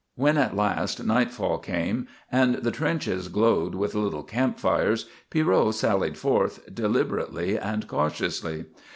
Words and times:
When 0.15 0.35
at 0.39 0.55
last 0.55 1.03
nightfall 1.05 1.59
came 1.59 2.07
and 2.31 2.55
the 2.55 2.71
trenches 2.71 3.27
glowed 3.27 3.75
with 3.75 3.93
little 3.93 4.23
campfires, 4.23 5.05
Pierrot 5.29 5.75
sallied 5.75 6.17
forth, 6.17 6.73
deliberately 6.73 7.55
and 7.59 7.87
cautiously. 7.87 8.65